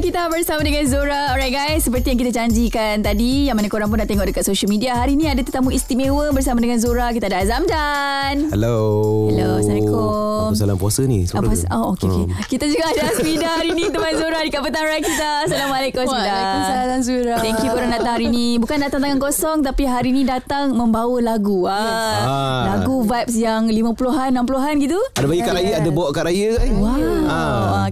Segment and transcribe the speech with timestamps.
[0.00, 3.96] kita bersama dengan Zora Alright guys Seperti yang kita janjikan tadi Yang mana korang pun
[3.96, 7.38] dah tengok dekat social media Hari ni ada tetamu istimewa Bersama dengan Zora Kita ada
[7.38, 8.80] Azam Dan Hello.
[9.28, 10.08] Hello, Assalamualaikum.
[10.42, 11.24] Apa salam puasa ni?
[11.24, 11.68] Suara apa, dia?
[11.70, 12.24] Oh okay, okay.
[12.26, 12.48] Hmm.
[12.48, 17.00] Kita juga ada Asmida hari ni Teman Zora Dekat petang raya kita Assalamualaikum Asmida Waalaikumsalam
[17.00, 17.34] Zura.
[17.38, 21.20] Thank you korang datang hari ni Bukan datang tangan kosong Tapi hari ni datang Membawa
[21.20, 21.78] lagu ah,
[22.20, 22.62] Ah.
[22.74, 26.72] Lagu vibes yang 50-an 60-an gitu Ada bagi kat raya, ada bawa kat raya kan?
[26.74, 27.86] Wow Ah.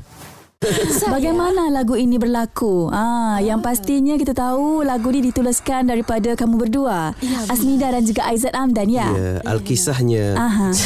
[1.06, 2.90] Bagaimana lagu ini berlaku?
[2.90, 7.14] Ah, yang pastinya kita tahu lagu ni dituliskan daripada kamu berdua.
[7.22, 9.06] Ya, Asmida dan juga Aizat Amdan ya.
[9.06, 10.34] Ya, Alkisahnya.
[10.34, 10.74] Aha.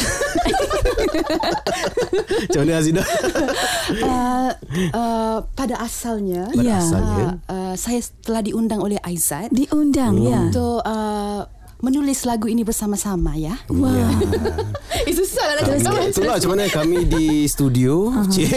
[2.45, 3.01] Macam mana Azida?
[3.93, 4.49] Uh,
[4.93, 6.77] uh, pada asalnya, Pada Ya.
[6.77, 7.25] asalnya.
[7.45, 10.49] uh, saya telah diundang oleh Aizat Diundang ya.
[10.49, 11.45] untuk uh,
[11.83, 13.59] menulis lagu ini bersama-sama ya.
[13.67, 13.91] Wow.
[13.91, 14.07] Ya.
[15.03, 16.07] Eh susah lah nak cakap.
[16.07, 18.07] Itulah macam mana kami di studio.
[18.23, 18.47] Cik.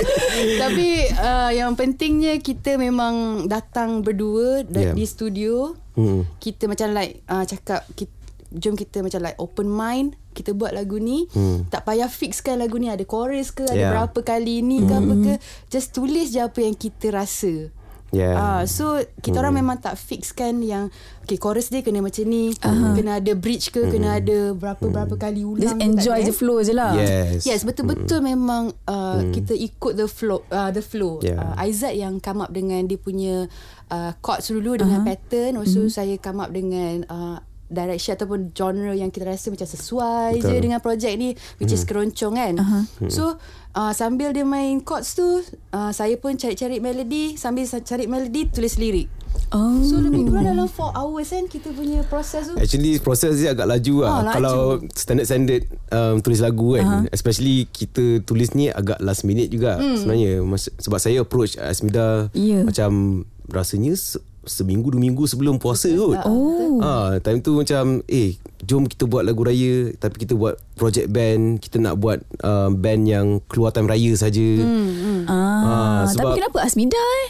[0.64, 4.96] Tapi uh, yang pentingnya kita memang datang berdua Yeah.
[4.96, 5.76] di studio.
[5.92, 6.24] Hmm.
[6.40, 8.10] Kita macam like uh, cakap kita,
[8.50, 11.62] jom kita macam like open mind kita buat lagu ni Hmm.
[11.68, 13.90] tak payah fixkan lagu ni ada chorus ke ada Yeah.
[13.92, 15.32] berapa kali ni ke apa ke
[15.68, 17.70] just tulis je apa yang kita rasa
[18.14, 18.38] Yeah.
[18.38, 20.94] Ah, so kita orang memang tak fixkan yang
[21.26, 22.94] okay chorus dia kena macam ni, uh-huh.
[22.94, 25.78] kena ada bridge ke, kena ada berapa berapa kali Just ulang.
[25.82, 26.32] ke, enjoy ada.
[26.32, 26.94] flow je lah.
[26.94, 27.42] Yes.
[27.42, 31.18] Yes, betul-betul memang uh, kita ikut the flow uh, the flow.
[31.26, 31.42] Yeah.
[31.42, 33.50] Uh, Aizat yang come up dengan dia punya
[33.90, 35.10] uh, chords dulu dengan uh-huh.
[35.10, 40.40] pattern, also saya come up dengan uh, direction ataupun genre yang kita rasa macam sesuai
[40.40, 40.50] Betul.
[40.50, 42.54] je dengan projek ni which is keroncong kan.
[42.60, 42.84] Uh-huh.
[43.08, 43.24] So
[43.74, 48.48] uh, sambil dia main chords tu uh, saya pun cari-cari melody sambil sa- cari melody
[48.48, 49.08] tulis lirik.
[49.50, 49.82] Oh.
[49.82, 52.54] So lebih kurang dalam 4 hours kan kita punya proses tu.
[52.54, 54.34] Actually proses dia agak laju lah Oh, laju.
[54.34, 54.58] Kalau
[54.94, 57.02] standard-standard um, Tulis lagu kan uh-huh.
[57.10, 59.98] Especially kita tulis ni Agak last minute juga hmm.
[60.00, 62.62] Sebenarnya Mas, Sebab saya approach Asmida Ya.
[62.62, 63.94] Macam Rasanya
[64.44, 66.78] Seminggu dua minggu sebelum puasa kot Oh.
[66.78, 71.58] Ah, time tu macam eh jom kita buat lagu raya tapi kita buat project band
[71.58, 74.44] kita nak buat uh, band yang keluar time raya saja.
[74.56, 75.24] Hmm.
[75.24, 77.28] Ah, Ah, tapi sebab- kenapa Asmida eh?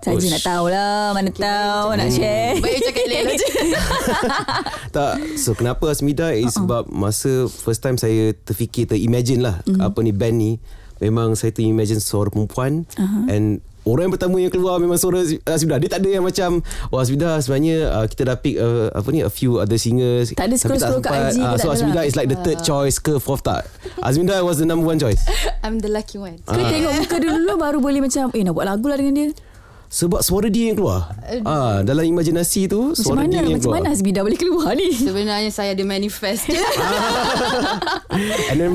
[0.00, 2.56] Saya Oh, nak tahulah, mana tahu nak share.
[2.56, 3.48] Baik cakap elok je.
[4.96, 6.56] Tak So kenapa Asmida Is uh-uh.
[6.56, 9.86] sebab Masa first time saya Terfikir Terimagine lah uh-huh.
[9.86, 10.52] Apa ni band ni
[10.98, 13.28] Memang saya terimagine Suara perempuan uh-huh.
[13.28, 17.00] And Orang yang pertama yang keluar Memang suara Asmida Dia tak ada yang macam Wah
[17.00, 20.54] Asmida sebenarnya uh, Kita dah pick uh, Apa ni A few other singers Tak ada
[20.54, 21.34] Tapi scroll-scroll kat.
[21.34, 22.04] IG Ah, tak So ada Asmida lah.
[22.04, 23.66] is like the third choice Ke fourth tak
[23.98, 25.18] Asmida was the number one choice
[25.66, 26.38] I'm the lucky one.
[26.40, 29.28] Kau tengok muka dulu baru boleh macam eh nak buat lagu lah dengan dia.
[29.90, 31.10] Sebab suara dia yang keluar
[31.42, 34.70] ah, Dalam imajinasi tu Macam Suara mana dia yang macam keluar mana Asmida boleh keluar
[34.72, 34.94] ni?
[34.94, 36.54] Sebenarnya saya ada manifest je.
[38.54, 38.72] And then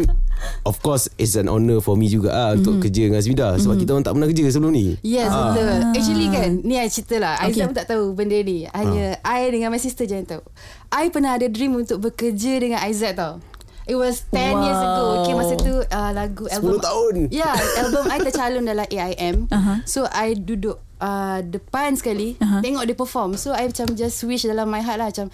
[0.64, 3.92] Of course It's an honour for me juga ah, Untuk kerja dengan Azmida Sebab kita
[3.92, 5.52] orang tak pernah kerja sebelum ni Yes, Ah.
[5.52, 5.70] betul.
[5.92, 7.38] Actually kan, ni I cerita lah.
[7.38, 7.52] Okay.
[7.52, 8.66] Aizat pun tak tahu benda ni.
[8.68, 10.42] Hanya I dengan my sister je yang tahu.
[10.90, 13.38] I pernah ada dream untuk bekerja dengan Aizat tau.
[13.84, 14.64] It was 10 Wow.
[14.64, 15.04] years ago.
[15.16, 16.80] Okay, masa tu uh, lagu 10 album.
[16.80, 17.14] tahun.
[17.30, 19.36] Ya, yeah, album I tercalon dalam AIM.
[19.48, 19.74] Aha.
[19.86, 22.34] So, I duduk uh, depan sekali.
[22.40, 22.60] Aha.
[22.60, 23.38] Tengok dia perform.
[23.38, 25.10] So, I macam just wish dalam my heart lah.
[25.10, 25.30] Macam,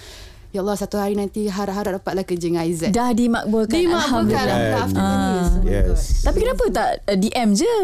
[0.52, 2.92] Ya Allah, satu hari nanti harap-harap dapatlah kerja dengan Aizat.
[2.92, 3.72] Dah dimakbulkan.
[3.72, 4.84] Dimakbulkan Alhamdulillah.
[4.84, 5.50] Alhamdulillah after 10 years.
[5.56, 6.00] My Yes.
[6.28, 7.76] Tapi kenapa tak uh, DM je?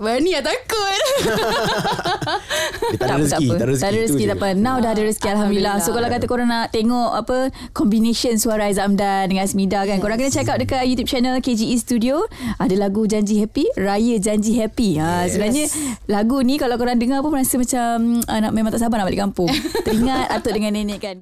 [0.00, 1.00] Berani lah takut.
[2.96, 4.48] Dia tak ada rezeki Tak ada rezeki, Tak ada rezeki tak apa.
[4.56, 5.74] Now dah ada rezeki Alhamdulillah.
[5.84, 10.00] So kalau kata korang nak tengok apa combination suara Aizat Amdan dengan Asmida kan.
[10.00, 12.24] Korang kena check out dekat YouTube channel KGE Studio.
[12.56, 14.96] Ada lagu Janji Happy, Raya Janji Happy.
[14.96, 15.68] Ha, sebenarnya
[16.08, 19.20] lagu ni kalau korang dengar pun rasa macam uh, nak memang tak sabar nak balik
[19.20, 19.52] kampung.
[19.86, 21.20] Teringat atuk dengan nenek kan.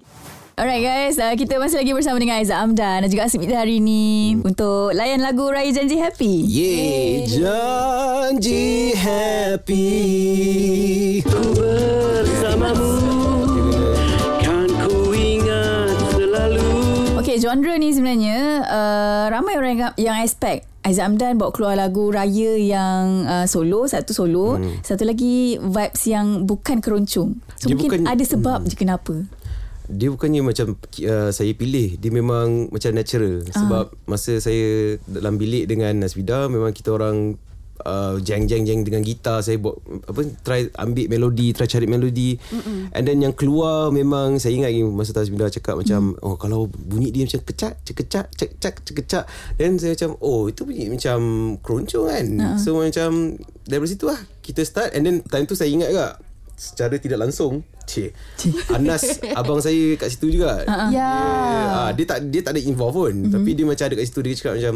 [0.61, 4.37] Alright guys, uh, kita masih lagi bersama dengan Aizat Amdan dan juga Asmida hari ni
[4.45, 6.45] untuk layan lagu Raya Janji Happy.
[6.45, 9.89] Yeah, janji happy
[11.57, 12.93] bersamamu
[14.45, 16.69] Kan ku ingat selalu
[17.25, 22.13] Okay, genre ni sebenarnya uh, ramai orang yang, yang expect Aizat Amdan bawa keluar lagu
[22.13, 24.85] raya yang uh, solo, satu solo, hmm.
[24.85, 27.37] satu lagi vibes yang bukan keroncong.
[27.57, 29.25] So Dia mungkin bukan- ada sebab je kenapa.
[29.91, 31.99] Dia bukannya macam uh, Saya pilih.
[31.99, 33.43] Dia memang Macam natural.
[33.51, 37.35] Sebab masa saya Dalam bilik dengan Nasbida Memang kita orang
[37.83, 39.43] uh, Jeng jeng jeng Dengan gitar.
[39.43, 42.39] Saya buat Apa Try ambil melodi Try cari melodi.
[42.39, 42.95] Mm-mm.
[42.95, 47.11] And then yang keluar Memang Saya ingat lagi Masa Nasbida cakap macam Oh kalau bunyi
[47.11, 49.25] dia macam Kecak Cekecak Cekecak Cekecak.
[49.59, 51.19] Then saya macam Oh itu bunyi macam
[51.59, 52.27] Keroncong kan?
[52.63, 54.95] So macam Dari situ lah Kita start.
[54.95, 56.09] And then time tu saya ingat juga
[56.55, 58.11] Secara tidak langsung Cik
[58.71, 59.03] Anas
[59.35, 61.11] Abang saya kat situ juga Ah, Ya.
[61.11, 61.11] dia,
[61.67, 63.35] ah, dia tak dia tak ada involve pun mm-hmm.
[63.35, 64.75] Tapi dia macam ada kat situ Dia cakap macam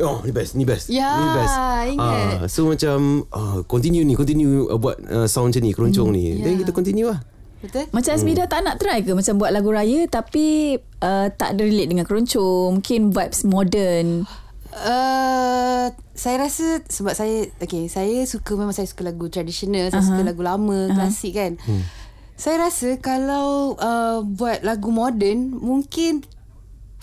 [0.00, 1.56] Oh ni best Ni best Ya, ni best
[1.92, 2.00] ingat.
[2.00, 6.24] Ah, So macam ah, Continue ni Continue uh, buat uh, sound macam ni Keroncong ni
[6.36, 6.44] Ya.
[6.44, 7.20] Then kita continue lah
[7.62, 7.86] Betul?
[7.94, 11.88] Macam Asmida tak nak try ke Macam buat lagu raya Tapi uh, Tak ada relate
[11.88, 14.26] dengan keroncong Mungkin vibes modern
[14.72, 20.16] Uh, saya rasa sebab saya okay saya suka memang saya suka lagu tradisional saya uh-huh.
[20.16, 20.96] suka lagu lama uh-huh.
[20.96, 21.84] klasik kan hmm.
[22.42, 26.26] Saya rasa kalau uh, buat lagu moden mungkin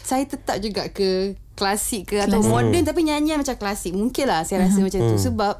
[0.03, 2.51] saya tetap juga ke klasik ke atau Klasik.
[2.51, 4.91] moden tapi nyanyian macam klasik mungkin lah saya rasa uh-huh.
[4.91, 5.53] macam tu sebab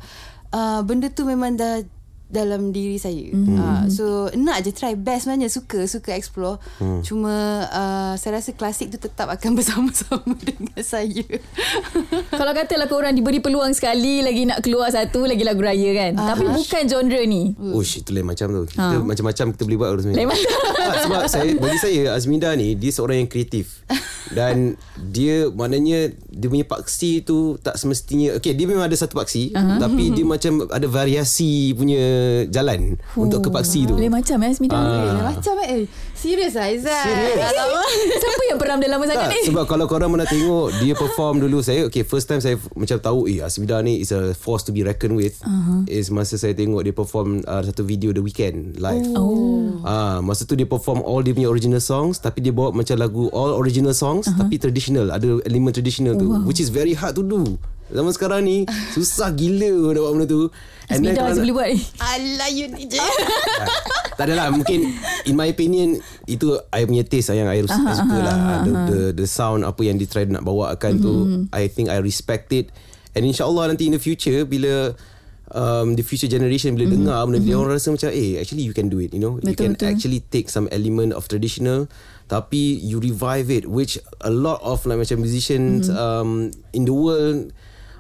[0.52, 1.80] uh, benda tu memang dah
[2.30, 3.26] dalam diri saya.
[3.28, 3.48] Mm.
[3.52, 6.62] Uh, so nak je try best sebenarnya suka suka explore.
[6.78, 7.02] Mm.
[7.02, 7.34] Cuma
[7.66, 11.26] uh, saya rasa klasik tu tetap akan bersama-sama dengan saya.
[12.32, 16.34] Kalau katalah korang diberi peluang sekali Lagi nak keluar satu Lagi lagu raya kan Ah.
[16.34, 19.02] Tapi bukan genre ni Ush itu lain macam tu Kita Ha.
[19.02, 20.58] macam-macam kita boleh buat sebenarnya Lain macam.
[21.00, 23.82] Sebab saya Bagi saya Azminda ni Dia seorang yang kreatif
[24.34, 29.54] Dan Dia maknanya Dia punya paksi tu Tak semestinya Okay dia memang ada satu paksi
[29.54, 29.78] uh-huh.
[29.82, 32.02] Tapi dia macam Ada variasi punya
[32.50, 33.98] Jalan Untuk ke paksi tu.
[33.98, 35.84] Lain macam eh Asmida Eh, macam eh
[36.20, 37.04] serius lah Aizat.
[37.08, 37.40] Serius?
[38.22, 41.42] Siapa yang peram dia lama sangat tak, ni sebab kalau korang pernah tengok Dia perform
[41.42, 44.72] dulu Saya okay First time saya Macam tahu Eh Asmida ni Is a force to
[44.76, 45.88] be reckoned with uh-huh.
[45.88, 49.82] Is masa saya tengok Dia perform uh, Satu video The Weekend Live oh.
[49.88, 53.32] Ah, Masa tu dia perform All dia punya original songs Tapi dia bawa macam lagu
[53.32, 54.46] All original songs uh-huh.
[54.46, 56.46] Tapi traditional Ada elemen traditional tu Wow.
[56.46, 57.58] Which is very hard to do
[57.90, 58.64] Zaman sekarang ni
[58.96, 60.42] Susah gila Nak buat benda tu.
[60.90, 61.70] And then Asmida kalau masih nak- boleh buat.
[61.70, 62.98] Ni Alah you ni je.
[64.18, 64.80] tak adalah mungkin
[65.24, 65.96] in my opinion
[66.26, 68.36] itu I punya taste yang I, I suka lah.
[68.62, 71.14] the, the the sound apa yang dia try nak bawakan tu
[71.50, 72.74] I think I respect it.
[73.16, 74.92] And insyaallah nanti in the future bila
[75.54, 78.90] um, the future generation bila dengar benda dia orang rasa macam eh actually you can
[78.90, 79.38] do it you know?
[79.40, 79.88] You Betul, can betul.
[79.90, 81.88] actually take some element of traditional
[82.28, 87.50] tapi you revive it which a lot of like macam musicians um, in the world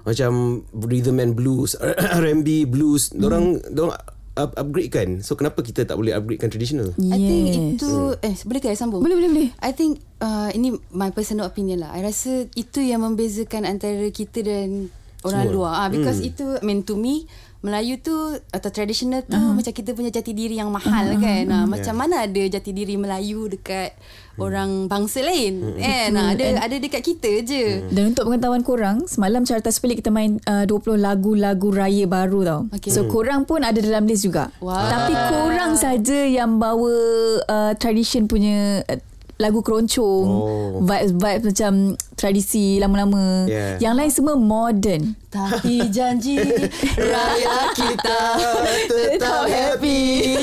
[0.10, 1.78] macam rhythm and blues
[2.20, 3.22] R&B blues mm.
[3.22, 4.02] orang orang
[4.36, 7.58] up, upgrade kan so kenapa kita tak boleh upgradekan traditional I think Yes.
[7.78, 9.02] itu eh boleh ke saya sambung?
[9.04, 11.92] Boleh boleh boleh I think uh, ini my personal opinion lah.
[11.92, 14.88] I rasa itu yang membezakan antara kita dan
[15.28, 15.56] orang Semua.
[15.56, 15.72] luar.
[15.76, 17.28] Ah because itu I mean to me
[17.60, 18.16] Melayu tu
[18.56, 19.52] atau traditional tu uh-huh.
[19.52, 21.20] macam kita punya jati diri yang mahal uh-huh.
[21.20, 21.44] kan.
[21.52, 24.40] Uh, macam mana ada jati diri Melayu dekat hmm.
[24.40, 25.76] orang bangsa lain.
[25.76, 27.84] Eh nah, ada ada dekat kita je.
[27.92, 32.62] Dan untuk pengetahuan korang Semalam Carta Sepelik kita main uh, 20 lagu-lagu raya baru tau
[32.80, 32.96] Okay.
[32.96, 34.88] So korang pun ada dalam list juga Wow.
[34.88, 36.96] Tapi korang saja yang bawa
[37.44, 39.00] uh, Tradition punya uh,
[39.40, 40.84] Lagu keroncong Oh.
[40.84, 41.74] Vibes-vibes macam
[42.14, 43.80] Tradisi lama-lama Yeah.
[43.80, 46.36] Yang lain semua modern Tapi janji
[46.94, 48.22] raya kita
[48.86, 50.36] tetap happy.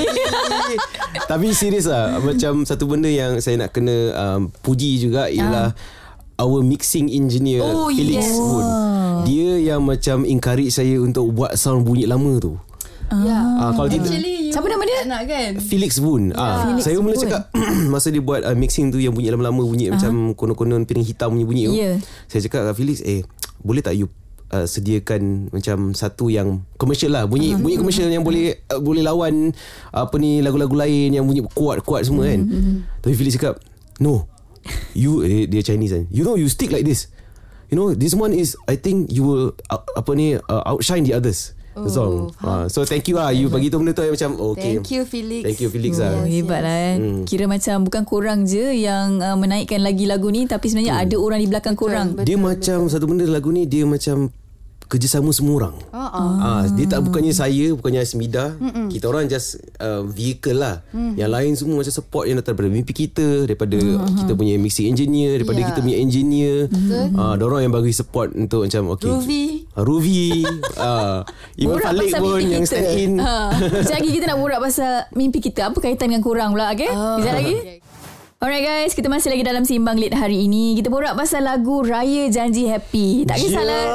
[1.30, 5.76] Tapi serius lah Macam satu benda yang Saya nak kena um, Puji juga Ialah
[6.36, 8.32] Our mixing engineer Oh, Felix yes.
[8.34, 8.64] pun
[9.24, 12.56] Dia yang macam Encourage saya Untuk buat sound bunyi lama tu
[13.06, 13.38] Ya.
[13.56, 15.04] Ah, kalau kita- Actually Siapa nama dia?
[15.04, 15.52] tak nak kan?
[15.60, 17.28] Felix Woon ah, Felix Saya mula Woon.
[17.28, 17.52] cakap
[17.92, 21.44] Masa dia buat uh, mixing tu Yang bunyi lama-lama Bunyi macam Konon-konon piring hitam punya
[21.44, 22.00] bunyi tu Ya.
[22.24, 23.20] Saya cakap kat Felix Eh
[23.60, 24.08] boleh tak you
[24.56, 27.60] uh, Sediakan Macam satu yang Commercial lah Bunyi uh-huh.
[27.60, 29.52] bunyi commercial Yang boleh uh, Boleh lawan
[29.92, 32.48] Apa ni Lagu-lagu lain Yang bunyi kuat-kuat semua kan
[33.04, 33.60] Tapi Felix cakap
[34.00, 34.24] No
[34.96, 37.12] You dia, dia Chinese kan You know you stick like this
[37.68, 41.12] You know this one is I think you will uh, Apa ni uh, Outshine the
[41.12, 44.56] others The song uh, So thank you lah You bagi tu benda tu Macam oh,
[44.56, 45.42] okay Thank you Felix.
[45.44, 46.64] Thank you Felix Oh, lah Yes, hebat yes.
[46.64, 47.22] lah kan Hmm.
[47.22, 51.36] Kira macam Bukan korang je Yang uh, menaikkan lagi lagu ni Tapi sebenarnya ada orang
[51.36, 52.24] di belakang korang betul.
[52.24, 54.32] Dia macam Satu benda lagu ni Dia macam
[54.86, 56.36] Kerjasama semua orang oh.
[56.38, 58.54] Ah, dia tak bukannya saya, bukannya Asmida.
[58.56, 58.86] Mm-mm.
[58.88, 60.80] Kita orang just uh, vehicle lah.
[60.94, 61.12] Mm.
[61.18, 64.16] Yang lain semua macam support yang datang daripada mimpi kita, daripada mm-hmm.
[64.22, 65.66] kita punya mixing engineer, daripada Ya.
[65.72, 66.56] kita punya engineer.
[66.70, 67.06] Betul.
[67.18, 69.10] Ah, orang yang bagi support untuk macam okay.
[69.10, 69.44] Ruvi.
[69.74, 70.24] Ah, Ruvi.
[70.78, 71.18] ah,
[71.58, 72.70] even Borak Falik pun yang kita.
[72.78, 73.12] stand in.
[73.18, 73.34] ha.
[73.56, 76.88] Sekejap lagi kita nak borak pasal Mimpi kita Apa kaitan dengan korang pula okay?
[76.90, 77.76] Oh, Sekejap lagi okay.
[78.36, 80.76] Alright guys, kita masih lagi dalam Simbang Lit hari ini.
[80.76, 83.24] Kita borak pasal lagu Raya Janji Happy.
[83.24, 83.88] Tak kisahlah.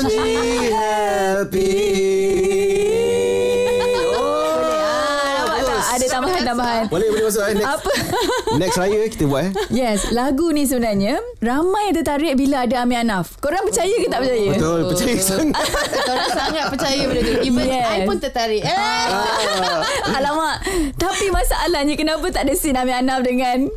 [0.00, 2.07] Janji happy.
[6.78, 6.92] Tambahan-tambahan.
[6.92, 7.68] Boleh boleh masuk eh, next.
[7.68, 7.92] Apa?
[8.60, 9.52] Next raya kita buat eh.
[9.70, 13.38] Yes, lagu ni sebenarnya ramai yang tertarik bila ada Amir Anaf.
[13.38, 14.50] Korang percaya ke tak percaya?
[14.54, 15.54] Betul, percaya sangat.
[16.06, 17.32] Korang sangat percaya benda tu.
[17.44, 17.84] Even Yes.
[17.84, 18.62] I pun tertarik.
[18.64, 19.06] Eh.
[20.16, 20.56] Alamak.
[20.96, 23.68] Tapi masalahnya kenapa tak ada scene Amir Anaf dengan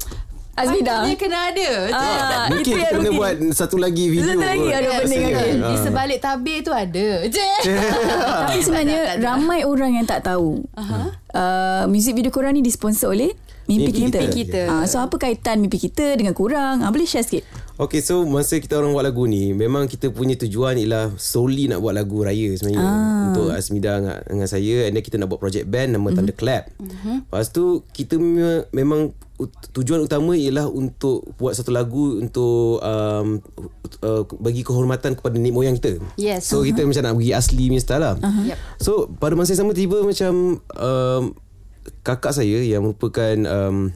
[0.61, 0.95] Azmida?
[1.05, 1.69] Dia kena ada.
[1.91, 4.37] Ah, Mungkin itu kena buat satu lagi video.
[4.37, 5.29] Satu lagi ada benda Rasanya.
[5.33, 5.59] lagi.
[5.61, 7.49] Di sebalik tabir tu ada je.
[8.45, 10.61] Tapi sebenarnya ramai orang yang tak tahu.
[10.63, 11.05] Uh-huh.
[11.31, 13.33] Uh, music video korang ni disponsor oleh
[13.69, 14.19] Mimpi, Mimpi kita.
[14.19, 14.31] kita.
[14.31, 14.61] kita.
[14.69, 16.81] Ah, so apa kaitan mimpi kita dengan kurang?
[16.81, 17.43] Ah, boleh share sikit?
[17.81, 21.81] Okay so masa kita orang buat lagu ni Memang kita punya tujuan ialah Solely nak
[21.81, 23.33] buat lagu raya sebenarnya ah.
[23.33, 26.13] Untuk Asmida dengan, dengan saya And then kita nak buat project band Nama mm-hmm.
[26.13, 27.17] Thunderclap mm-hmm.
[27.25, 29.17] Lepas tu kita me- memang
[29.73, 33.41] Tujuan utama ialah untuk Buat satu lagu Untuk um,
[34.05, 36.45] uh, Bagi kehormatan kepada nenek moyang kita Yes.
[36.45, 36.69] So uh-huh.
[36.69, 38.45] kita macam nak bagi asli punya style lah uh-huh.
[38.45, 38.57] Yep.
[38.77, 41.23] So pada masa yang sama tiba macam um,
[42.01, 43.93] Kakak saya yang merupakan um,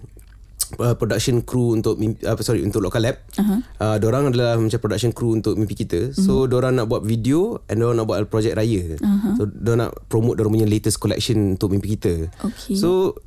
[0.82, 3.22] uh, production crew untuk mimpi, uh, sorry untuk local lab.
[3.38, 3.60] Uh-huh.
[3.78, 6.12] Uh, dorang adalah macam production crew untuk mimpi kita.
[6.16, 6.50] So uh-huh.
[6.50, 8.98] dorang nak buat video and dorang nak buat project raya.
[8.98, 9.34] Uh-huh.
[9.38, 12.30] So dorang nak promote dorang punya latest collection untuk mimpi kita.
[12.42, 12.76] Okay.
[12.76, 13.20] So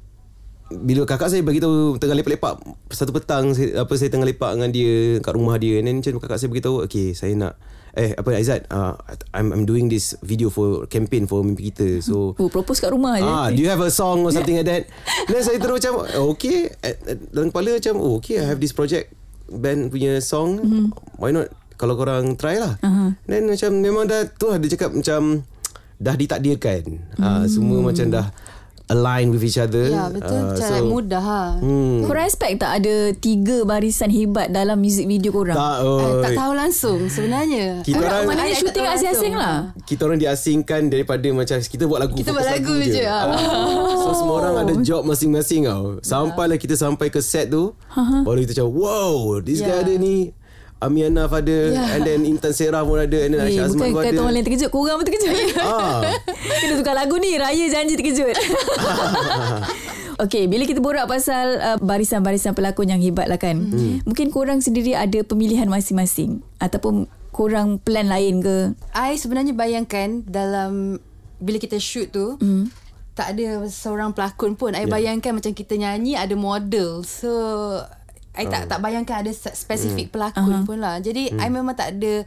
[0.68, 2.60] bila kakak saya bagi tahu tengah lepak-lepak
[2.92, 6.20] satu petang saya, apa saya tengah lepak dengan dia kat rumah dia and then macam
[6.20, 7.56] kakak saya beritahu okay saya nak
[7.98, 8.94] eh apa Aizat uh,
[9.34, 13.18] I'm I'm doing this video for campaign for mimpi kita so Oh, propose kat rumah
[13.18, 13.26] je.
[13.26, 14.86] Ah, do you have a song or something like that?
[15.28, 16.70] Then saya terus macam oh, okay
[17.34, 19.10] dalam kepala macam oh okay I have this project
[19.50, 20.86] band punya song mm-hmm.
[21.18, 22.78] why not kalau korang try lah.
[22.82, 23.14] Uh-huh.
[23.26, 25.46] Then macam memang dah tu lah dia cakap macam
[25.98, 26.82] dah ditakdirkan.
[27.18, 27.22] Mm.
[27.22, 28.30] Ah, semua macam dah
[28.88, 29.86] align with each other.
[29.86, 31.42] Ya betul Ah, Macam like mudah ha.
[31.56, 32.02] Hmm.
[32.02, 35.52] Korang expect tak ada tiga barisan hebat dalam music video korang?
[35.52, 37.80] Tak, Eh, oh, tak tahu langsung sebenarnya.
[37.80, 39.56] Kita orang- maknanya tak shooting asing-asing lah.
[39.84, 43.24] kita orang diasingkan daripada macam kita buat lagu Kita buat lagu je, ah.
[43.94, 47.72] so semua orang ada job masing-masing tau sampailah kita sampai ke set tu
[48.18, 49.84] baru kita macam wow this guy Yeah.
[49.84, 50.32] ada ni
[50.78, 51.94] Ami Anaf ada Yeah.
[51.98, 54.20] and then Intan Serah pun ada and then Eh, Aisyah Azman bukan pun kata ada
[54.22, 55.98] orang lain terkejut Korang pun terkejut ah.
[56.62, 58.36] Kena tukar lagu ni Raya janji terkejut
[60.24, 64.06] Okay Bila kita borak pasal uh, Barisan-barisan pelakon yang hebat lah kan hmm.
[64.06, 70.98] Mungkin korang sendiri Ada pemilihan masing-masing Ataupun Korang plan lain ke I sebenarnya bayangkan dalam
[71.38, 72.66] bila kita shoot tu mm.
[73.14, 74.74] tak ada seorang pelakon pun.
[74.74, 74.90] I Yeah.
[74.90, 77.06] bayangkan macam kita nyanyi ada model.
[77.06, 77.30] So
[78.38, 78.50] I Oh.
[78.54, 81.02] tak tak bayangkan ada spesifik pelakon pun lah.
[81.02, 82.22] Jadi I memang tak ada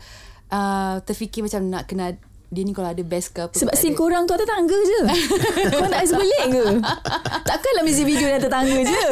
[0.51, 2.19] uh, terfikir macam nak kena
[2.51, 3.55] dia ni kalau ada best ke apa.
[3.55, 4.99] Sebab scene korang tu ada tetangga je.
[5.71, 6.63] Korang nak sebelik ke?
[7.47, 9.03] Takkanlah music video dan tetangga je.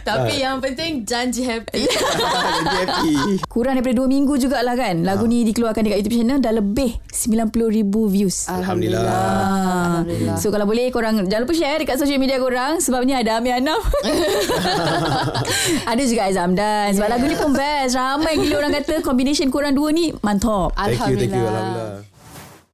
[0.00, 1.84] Tapi yang penting janji happy.
[2.66, 3.44] Happy.
[3.44, 7.84] Kurang daripada 2 minggu jugalah kan Lagu ni dikeluarkan dekat YouTube channel Dah lebih 90,000
[8.08, 8.48] views.
[8.48, 9.04] Alhamdulillah.
[9.04, 10.00] Ah.
[10.00, 10.36] Alhamdulillah.
[10.40, 13.76] So kalau boleh korang Jangan lupa share dekat social media korang Sebabnya ada Amir Anam.
[15.90, 17.14] Ada juga Aizamdan Sebab Yeah.
[17.20, 17.92] lagu ni pun best.
[17.94, 19.04] Ramai gila orang kata.
[19.04, 20.72] Combination korang dua ni Mantap.
[20.74, 21.44] Thank you thank you.
[21.44, 22.15] Alhamdulillah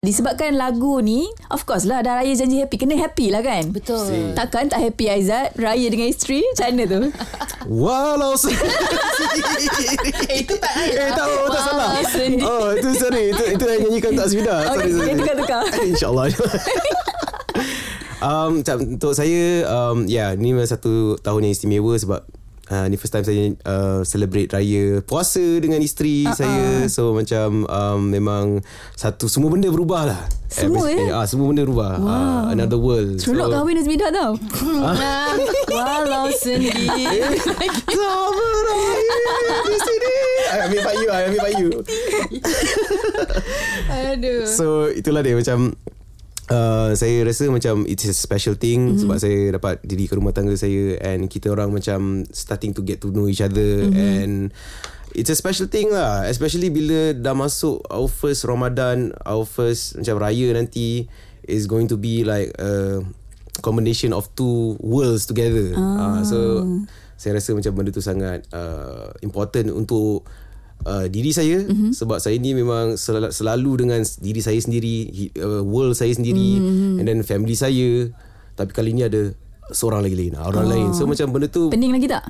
[0.02, 4.02] Disebabkan lagu ni Of course lah Dah raya janji happy Kena happy lah kan Betul.
[4.02, 4.34] Si.
[4.34, 7.00] Takkan tak happy Aizat Raya dengan isteri Macam mana tu
[7.86, 8.50] Walau se-
[10.26, 12.42] Eh, itu tak Eh tak oh, tak salah sendiri.
[12.42, 15.62] Oh itu sorry Itu, itu yang nyanyikan tak Sorry Okay, sorry tukar-tukar.
[15.70, 16.24] InsyaAllah
[18.18, 18.50] um,
[18.90, 22.26] Untuk saya um, Ya ni memang satu tahun yang istimewa Sebab
[22.72, 26.32] uh, Ni first time saya uh, Celebrate raya Puasa dengan isteri uh-uh.
[26.32, 28.64] saya So macam um, Memang
[28.96, 31.12] Satu Semua benda berubah lah Semua, Eh, eh?
[31.12, 32.08] ah, Semua benda berubah wow.
[32.08, 34.32] uh, Another world Seronok so, kahwin Azmidah tau
[35.76, 37.20] Walau sendiri.
[37.92, 39.18] Sama raya
[39.68, 40.14] Di sini
[40.52, 41.68] I ambil Pak Yu I ambil Pak Yu
[43.92, 44.44] Aduh.
[44.48, 45.72] So itulah dia macam
[46.50, 48.98] Uh, saya rasa macam it's a special thing mm-hmm.
[48.98, 52.98] sebab saya dapat diri ke rumah tangga saya and kita orang macam starting to get
[52.98, 53.94] to know each other mm-hmm.
[53.94, 54.32] and
[55.14, 60.18] it's a special thing lah especially bila dah masuk our first Ramadan our first macam
[60.18, 61.06] raya nanti
[61.46, 63.06] is going to be like a
[63.62, 66.66] combination of two worlds together uh, so
[67.14, 70.26] saya rasa macam benda tu sangat uh, important untuk
[70.84, 71.90] uh, diri saya mm-hmm.
[71.92, 76.98] sebab saya ni memang sel- selalu dengan diri saya sendiri uh, world saya sendiri mm-hmm.
[76.98, 78.10] and then family saya
[78.52, 79.32] tapi kali ni ada
[79.68, 80.70] seorang lagi lain orang oh.
[80.70, 82.24] lain so macam benda tu Pening lagi tak?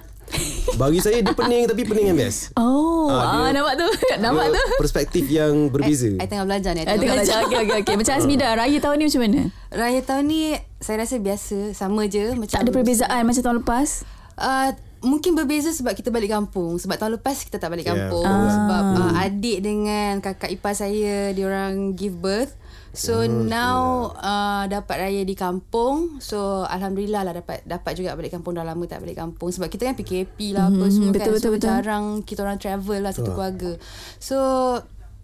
[0.73, 3.89] bagi saya dia pening tapi pening yang best Oh, Ah, ah, dia- nampak tu.
[4.25, 4.63] nampak tu.
[4.79, 6.81] Perspektif yang berbeza I, I tengah belajar ni.
[6.81, 7.19] I Eh, tengah belajar.
[7.19, 7.39] belajar.
[7.43, 7.95] Okey, okey, okey.
[7.99, 9.41] Macam Azmida, raya tahun ni macam mana?
[9.69, 10.41] Raya tahun ni
[10.79, 13.89] saya rasa biasa, sama je macam Tak ada perbezaan macam tahun lepas?
[14.33, 14.71] Uh,
[15.03, 16.75] mungkin berbeza sebab kita balik kampung.
[16.77, 18.55] Sebab tahun lepas kita tak balik Yeah, kampung betul.
[18.55, 22.55] sebab uh, adik dengan kakak ipar saya diorang give birth.
[22.93, 23.81] So Hmm, now
[24.15, 26.21] uh, dapat raya di kampung.
[26.21, 29.89] So alhamdulillah lah dapat dapat juga balik kampung dah lama tak balik kampung sebab kita
[29.89, 31.33] kan PKP lah apa Mhm, semua betul, kan.
[31.33, 31.65] betul, so betul.
[31.65, 33.73] jarang kita orang travel lah satu keluarga.
[34.19, 34.37] So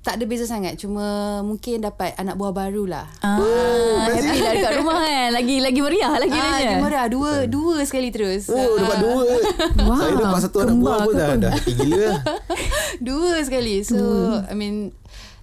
[0.08, 0.80] tak ada beza sangat.
[0.80, 1.04] Cuma
[1.44, 3.04] mungkin dapat anak buah baru lah.
[3.20, 5.28] Ah, happy lah dekat rumah kan.
[5.36, 6.70] Lagi lagi meriah lagi Ah, dia.
[6.72, 8.48] dia murah dua dua sekali terus.
[8.48, 9.20] Oh dapat dua.
[9.84, 12.12] Wow, Saya dapat satu anak buah pun dah, dah gila
[13.12, 13.84] Dua sekali.
[13.84, 14.00] So
[14.48, 14.96] I mean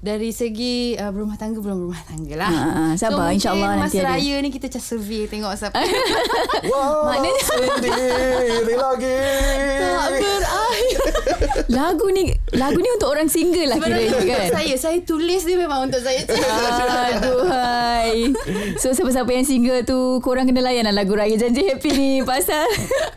[0.05, 2.45] dari segi uh, berumah tangga belum berumah tangga lah.
[2.47, 5.81] Ha, ha, sabar, mungkin insyaAllah nanti masa raya ni kita macam survey tengok siapa.
[6.69, 9.17] Wah, Maknanya- sendiri lagi.
[9.81, 10.41] tak berakhir.
[11.75, 15.57] Lagu ni Lagu ni untuk orang single lah Sebenarnya untuk kan saya, saya tulis dia
[15.57, 16.21] memang untuk saya.
[17.15, 18.31] Aduhai
[18.77, 22.67] So siapa-siapa yang single tu Korang kena layan lah lagu Raya Janji Happy ni Pasal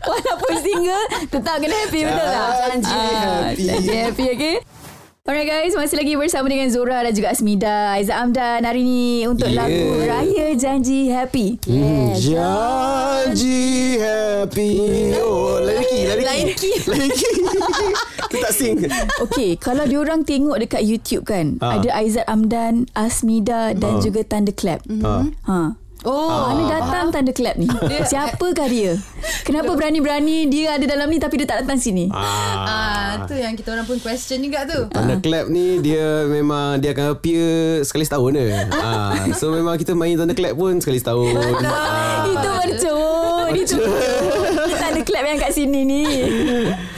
[0.01, 2.49] Walaupun single Tetap kena happy betul tak?
[2.73, 3.63] Janji happy.
[3.63, 4.55] Janji happy okay
[5.29, 7.93] Alright guys, masih lagi bersama dengan Zora dan juga Asmida.
[7.93, 9.61] Aizat Amdan hari ni untuk Yeah.
[9.61, 11.61] lagu Raya Janji Happy.
[11.69, 13.61] Hmm, Janji
[14.01, 14.73] happy.
[15.21, 16.25] Oh, lain lagi, lain lagi.
[16.25, 16.71] Lain lagi.
[16.81, 17.29] Lain lagi.
[18.29, 18.89] Kita tak sing.
[19.21, 21.77] Okay, kalau diorang tengok dekat YouTube kan, Ha.
[21.77, 24.01] ada Aizat Amdan, Asmida dan Ha.
[24.01, 24.81] juga Thunderclap.
[24.81, 25.29] Ha.
[25.45, 25.77] Ha.
[26.01, 27.67] Oh, Mana datang Thunderclap ni?
[28.09, 28.95] Siapakah dia?
[29.43, 32.07] Kenapa berani-berani dia ada dalam ni tapi dia tak datang sini?
[32.09, 34.87] Ah, tu yang kita orang pun question juga tu.
[34.89, 37.47] Thunderclap ni dia memang dia akan appear
[37.83, 38.47] sekali setahun je.
[38.73, 41.35] Ah, so memang kita main Thunderclap pun sekali setahun.
[41.69, 43.75] Ah, Itu mercun Itu
[44.71, 46.01] Thunderclap yang kat sini ni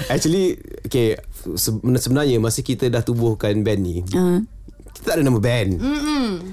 [0.08, 1.16] actually okay
[1.56, 4.44] se- sebenarnya masa kita dah tubuhkan band ni, uh,
[5.02, 5.70] kita tak ada nama band.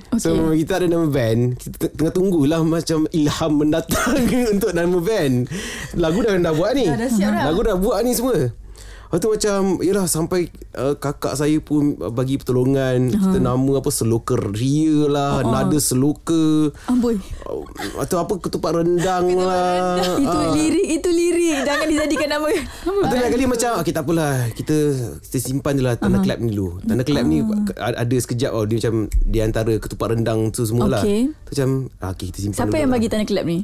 [0.08, 0.18] Okay.
[0.18, 4.18] So memang kita ada nama band Kita tengah tunggulah Macam ilham mendatang
[4.56, 5.46] Untuk nama band
[5.94, 7.44] Lagu dah dah buat ni Dah- dah siap dah.
[7.46, 8.50] Lagu dah buat ni semua
[9.08, 13.16] Lepas tu macam Yelah sampai uh, Kakak saya pun uh, Bagi pertolongan uh-huh.
[13.18, 15.48] Kita nama apa Seloka Ria lah uh-huh.
[15.48, 17.64] Nada Seloka Amboi uh,
[17.96, 20.52] Atau apa Ketupat rendang lah Itu Ah.
[20.52, 24.76] lirik Itu lirik Jangan dijadikan nama Lepas tu lain kali macam Okay tak apalah Kita
[25.18, 27.40] Kita simpan je lah Tanda clap ni dulu Tanda clap ni
[27.74, 31.32] a- Ada sekejap oh, Dia macam Di antara ketupat rendang tu semua lah Okay.
[31.48, 33.00] Macam ah, Okay kita simpan Siapa yang lah.
[33.00, 33.58] bagi Thunderclap ni?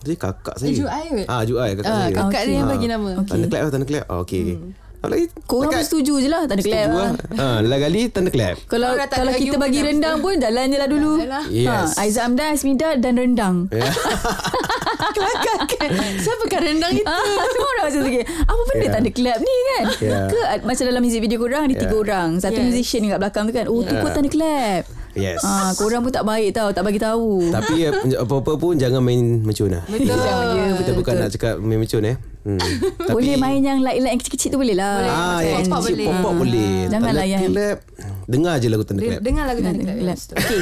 [0.00, 0.70] Dia kakak saya.
[0.70, 1.26] Ju Ai kot?
[1.26, 2.14] Ah, Ju Ai kakak Ah, saya.
[2.14, 2.70] kakak dia yang Ah.
[2.70, 3.10] bagi nama.
[3.18, 3.30] Okay.
[3.30, 4.04] Tanda clap lah, tanda clap.
[4.06, 4.44] Ah, okay.
[4.54, 4.72] Hmm.
[5.00, 7.12] Lagi, Korang pun dekat- setuju je lah Thunderclap Setuju lah.
[7.32, 7.56] lah.
[7.56, 8.56] Ha, lain kali tanda clap.
[8.66, 9.86] Kalau Orang tak kalau kita bagi apa.
[9.86, 11.44] rendang pun Jalan je lah dulu Yalah.
[11.48, 11.88] Yes.
[11.90, 13.80] ha, Aizat Amdan Asmida dan rendang Ya.
[15.16, 15.90] Kelakar kan.
[16.16, 17.06] Siapa kan rendang itu?
[17.06, 18.92] Ah, Semua orang macam fikir Apa benda Yeah.
[18.92, 20.26] tanda clap ni kan Yeah.
[20.26, 22.02] Ke ah, macam dalam music video korang Ada tiga Yeah.
[22.02, 22.66] orang Satu Yes.
[22.66, 24.02] musician kat belakang tu kan Oh tu Yeah.
[24.02, 25.40] kot tanda clap Yes.
[25.40, 27.90] Ah, korang pun tak baik tau Tak bagi tahu Tapi ya,
[28.22, 29.82] apa-apa pun jangan main mencun lah.
[29.84, 30.06] Betul.
[30.06, 31.20] Ya, Kita bukan betul.
[31.20, 32.16] nak cakap main mencun eh.
[32.40, 32.56] Hmm.
[32.56, 35.10] Tapi, Boleh main yang light-light yang kecil-kecil tu boleh lah Boleh.
[35.10, 36.06] Ah, Macam yang pop-pop boleh.
[36.06, 36.72] pop-pop boleh.
[36.86, 37.78] Janganlah Tanda yang- clap.
[38.24, 39.20] Dengar je lagu tanda De- clap.
[39.20, 40.18] Dengar lagu tanda clap.
[40.38, 40.60] Okay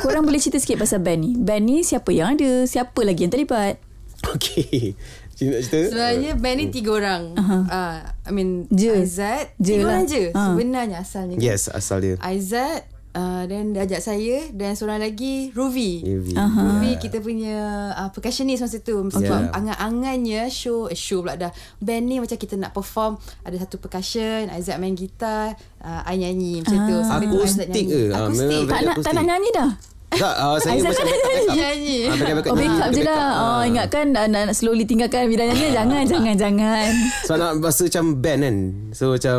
[0.00, 3.30] Korang boleh cerita sikit pasal band ni Band ni siapa yang ada Siapa lagi yang
[3.30, 3.78] terlibat
[4.26, 4.96] Okay.
[5.34, 5.78] Cik nak cerita?
[5.90, 7.22] Sebenarnya band ni tiga orang.
[7.36, 8.88] Uh, I mean Je.
[8.96, 9.52] Aizat.
[9.58, 9.90] Je tiga lah.
[9.92, 10.48] orang je Ah.
[10.48, 11.36] sebenarnya asalnya.
[11.36, 12.14] Yes, asal dia.
[12.18, 16.02] Aizat uh, dan dia ajak saya dan seorang lagi Ruvi.
[16.02, 16.34] Yuvi.
[16.34, 17.56] Ruvi kita punya
[17.92, 19.50] uh, percussionist masa tu sebab Yeah.
[19.50, 24.46] angan-angannya show eh, show pula dah band ni macam kita nak perform ada satu percussion
[24.48, 27.90] Aizat main gitar uh, I nyanyi macam tu sambil tu Aizat Akustik nyanyi.
[27.90, 28.02] ke?
[28.10, 29.70] Ah, akustik Tak nak, tak nak nyanyi dah
[30.14, 31.98] Tak, uh, saya Aizat macam tak nak nyanyi.
[32.04, 33.26] Ah, backup, Oh backup je lah.
[33.32, 33.62] Oh Ah.
[33.64, 36.86] ingatkan nak, nak, nak slowly tinggalkan bidang nyanyi Jangan jangan jangan
[37.24, 38.56] Sebab nak rasa macam band kan
[38.90, 39.38] So macam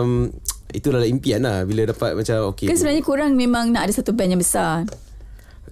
[0.76, 1.64] Itulah impian lah.
[1.64, 4.84] Bila dapat macam Okay Kan sebenarnya korang memang nak ada satu band yang besar.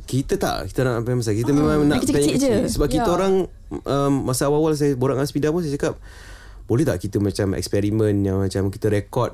[0.04, 0.68] Kita tak.
[0.68, 1.34] Kita nak band besar.
[1.34, 2.72] Kita memang nak kecil-kecil band yang je.
[2.72, 3.14] Sebab kita Ya.
[3.14, 3.34] orang
[3.82, 5.96] um, Masa awal-awal saya Borak dengan Spida pun Saya cakap
[6.64, 9.32] Boleh tak kita macam Eksperimen Yang macam kita rekod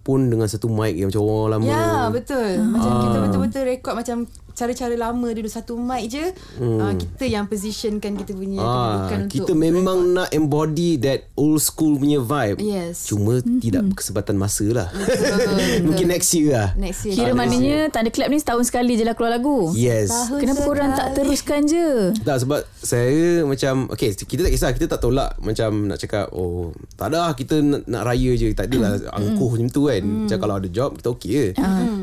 [0.00, 1.66] Pun dengan satu mic Yang macam orang lama?
[1.66, 2.50] Ya betul.
[2.68, 3.00] Macam Ah.
[3.00, 4.16] kita betul-betul rekod Macam
[4.52, 6.24] cara-cara lama dulu Satu mic je
[6.56, 6.78] hmm.
[6.78, 8.68] uh, Kita yang positionkan kita punya Ah,
[9.08, 12.58] kedudukan kita untuk memang nak embody that old school punya vibe.
[12.58, 13.04] Yes.
[13.04, 14.88] Cuma tidak berkesempatan masa lah.
[14.88, 15.56] betul.
[15.88, 16.68] Mungkin next year lah.
[16.74, 20.08] Next year Kira Ah, maknanya Thunderclap ni setahun sekali je lah keluar lagu Yes.
[20.08, 21.16] Tahun Kenapa korang tak sekali.
[21.18, 21.86] teruskan je
[22.20, 26.70] Tak sebab saya macam Okay kita tak kisah Kita tak tolak Macam nak cakap Oh
[26.94, 30.38] tak ada lah, Kita nak, nak raya je Tak adalah Angkuh macam tu kan Macam
[30.38, 31.46] kalau ada job Kita okey je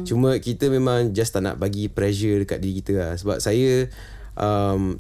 [0.04, 3.12] Cuma kita memang Just tak nak bagi pressure Dekat diri kita lah.
[3.20, 3.88] Sebab saya
[4.40, 4.96] um,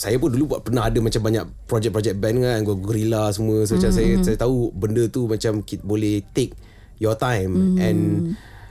[0.00, 3.68] saya pun dulu buat pernah ada macam banyak projek-projek band kan Gua gorilla semua.
[3.68, 6.56] So macam saya saya tahu benda tu macam kita boleh take
[6.96, 7.76] your time.
[7.80, 8.00] And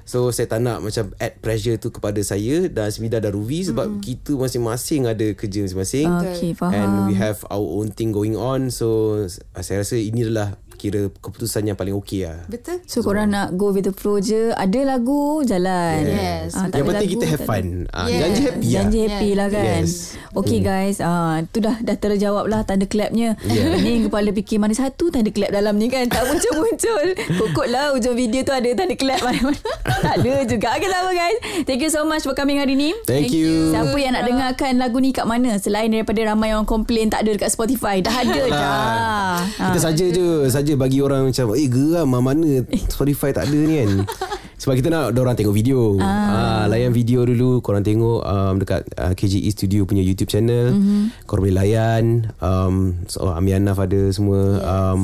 [0.09, 4.01] so saya tak nak macam add pressure tu kepada saya dan Smida dan Ruvi sebab
[4.01, 6.09] kita masing-masing ada kerja masing-masing.
[6.09, 6.73] Okay faham.
[6.73, 8.73] And we have our own thing going on.
[8.73, 12.39] So saya rasa ini adalah kira keputusan yang paling okey lah.
[12.47, 12.79] Betul.
[12.85, 15.99] So korang nak go with the flow je Ada lagu Jalan.
[16.01, 17.65] Yes, Ah, tak yang penting lagu, kita have fun.
[17.89, 18.19] Ah, Yes.
[18.21, 18.71] janji happy lah.
[18.71, 19.81] Janji happy lah kan?
[19.83, 19.91] Yes.
[20.31, 20.97] Okay guys.
[20.99, 23.35] Ah, Tu dah dah terjawab lah Tanda clapnya.
[23.43, 23.75] Yeah.
[23.83, 26.07] Ni kepala fikir Mana satu tanda clap dalam ni kan?
[26.07, 27.05] Tak muncul-muncul.
[27.39, 29.59] Pokok lah Ujung video tu ada tanda clap mana-mana.
[29.99, 30.79] Tak ada juga.
[30.79, 31.37] Okay tak apa guys.
[31.65, 32.95] Thank you so much for coming hari ni.
[33.03, 33.69] Thank you.
[33.69, 35.57] Siapa yang nak dengarkan lagu ni kat mana?
[35.57, 37.99] Selain daripada ramai orang komplain Tak ada dekat Spotify.
[37.99, 39.33] Dah ada dah.
[39.69, 42.49] Kita saja je Saja bagi orang macam Eh geram mana mana
[42.93, 43.91] Spotify tak ada ni kan
[44.59, 45.95] Sebab kita nak orang tengok video.
[46.03, 46.67] Ah.
[46.67, 50.75] layan video dulu korang tengok um, dekat uh, KGE Studio punya YouTube channel.
[50.75, 51.23] Mm-hmm.
[51.23, 52.03] Korang boleh layan
[52.43, 54.67] um so Ami Anaf ada semua yes.
[54.67, 55.01] um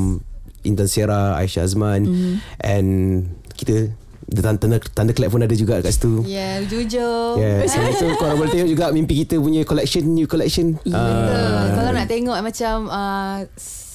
[0.60, 2.34] Intan Sierra, Aisyah Azman mm-hmm.
[2.60, 2.88] and
[3.56, 3.96] kita
[4.28, 6.20] tanda, tanda, tanda clap pun ada juga kat situ.
[6.28, 7.40] Yeah, jujur.
[7.40, 10.76] Yeah, selain itu korang boleh tengok juga mimpi kita punya collection, new collection.
[10.84, 11.64] Ya, betul.
[11.80, 13.38] Kalau nak tengok macam uh,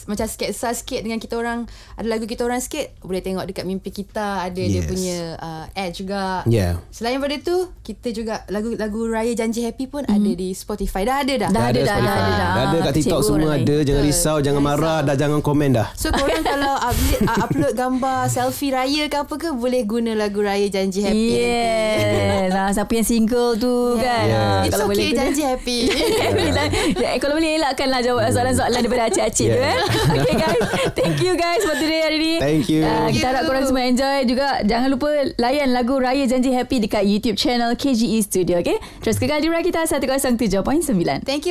[0.05, 1.65] macam sketsa sikit dengan kita orang
[1.97, 4.71] ada lagu kita orang sikit boleh tengok dekat mimpi kita ada yes.
[4.71, 6.45] dia punya uh, ad juga.
[6.47, 6.79] Yeah.
[6.93, 10.13] Selain daripada tu kita juga lagu-lagu Raya Janji Happy pun mm.
[10.13, 11.05] ada di Spotify.
[11.05, 11.49] Dah ada dah.
[11.49, 12.07] Dah ada, dah, Spotify.
[12.07, 12.51] dah ada, dah.
[12.51, 13.75] Dah ada kat TikTok Cikgu semua orang ada.
[13.81, 15.87] Jangan risau, jangan marah, dah jangan komen dah.
[15.93, 20.39] So korang kalau upload, uh, upload gambar selfie raya ke apa ke boleh guna lagu
[20.41, 21.29] Raya Janji Happy.
[21.37, 22.21] Yes
[22.61, 24.61] ah, Siapa yang single tu kan Yeah.
[24.61, 25.19] Ah, It's kalau boleh okay guna.
[25.25, 25.79] Janji Happy.
[27.21, 29.81] Kalau boleh elakkanlah jawab soalan-soalan daripada acik-acik tu Yeah.
[29.81, 29.90] eh.
[30.21, 30.63] Okay guys.
[30.93, 32.33] Thank you guys for today hari ni.
[32.37, 32.85] Thank you.
[32.85, 34.17] Thank Kita harap korang semua enjoy.
[34.29, 35.09] Juga Jangan lupa
[35.41, 38.77] layan lagu Raya Janji Happy dekat YouTube channel KGE Studio okay?
[39.01, 40.61] Terus kekal di Rakita 107.9
[41.25, 41.49] Thank you